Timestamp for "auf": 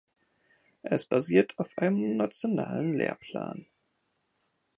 1.59-1.69